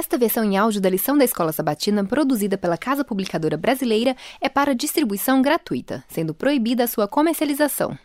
[0.00, 4.48] Esta versão em áudio da lição da Escola Sabatina, produzida pela Casa Publicadora Brasileira, é
[4.48, 7.98] para distribuição gratuita, sendo proibida a sua comercialização.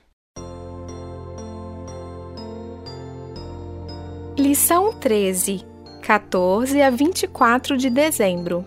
[4.38, 5.66] Lição 13,
[6.02, 8.66] 14 a 24 de dezembro.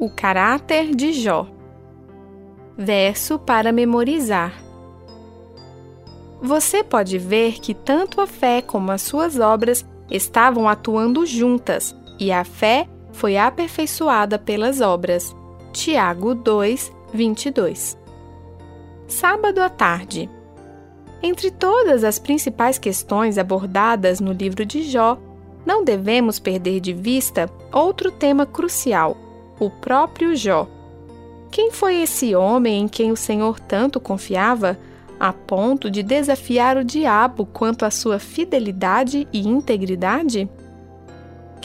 [0.00, 1.46] O caráter de Jó.
[2.76, 4.52] Verso para memorizar.
[6.42, 12.32] Você pode ver que tanto a fé como as suas obras estavam atuando juntas e
[12.32, 15.34] a fé foi aperfeiçoada pelas obras.
[15.72, 17.98] Tiago 2, 22.
[19.08, 20.28] Sábado à tarde.
[21.22, 25.18] Entre todas as principais questões abordadas no livro de Jó,
[25.64, 29.16] não devemos perder de vista outro tema crucial:
[29.58, 30.68] o próprio Jó.
[31.50, 34.78] Quem foi esse homem em quem o Senhor tanto confiava,
[35.18, 40.48] a ponto de desafiar o diabo quanto à sua fidelidade e integridade?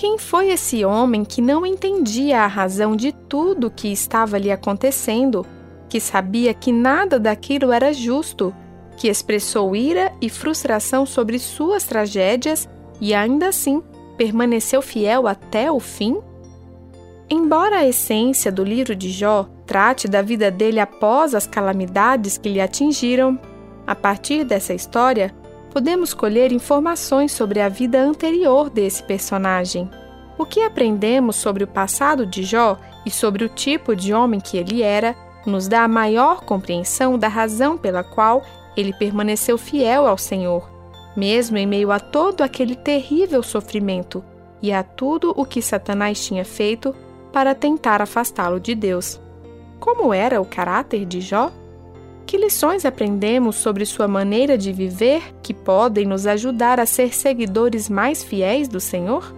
[0.02, 4.50] Quem foi esse homem que não entendia a razão de tudo o que estava lhe
[4.50, 5.46] acontecendo,
[5.88, 8.52] que sabia que nada daquilo era justo,
[8.98, 12.68] que expressou ira e frustração sobre suas tragédias
[13.00, 13.84] e ainda assim
[14.18, 16.20] permaneceu fiel até o fim?
[17.30, 22.50] Embora a essência do livro de Jó trate da vida dele após as calamidades que
[22.50, 23.40] lhe atingiram,
[23.86, 25.32] a partir dessa história,
[25.72, 29.90] podemos colher informações sobre a vida anterior desse personagem.
[30.38, 34.58] O que aprendemos sobre o passado de Jó e sobre o tipo de homem que
[34.58, 38.44] ele era nos dá a maior compreensão da razão pela qual
[38.76, 40.70] ele permaneceu fiel ao Senhor,
[41.16, 44.24] mesmo em meio a todo aquele terrível sofrimento
[44.62, 46.94] e a tudo o que Satanás tinha feito
[47.32, 49.20] para tentar afastá-lo de Deus.
[49.80, 51.52] Como era o caráter de Jó?
[52.32, 57.90] Que lições aprendemos sobre sua maneira de viver que podem nos ajudar a ser seguidores
[57.90, 59.36] mais fiéis do Senhor?